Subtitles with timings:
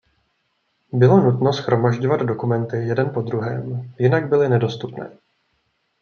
[0.91, 5.09] Bylo nutno shromažďovat dokumenty jeden po druhém, jinak byly nedostupné.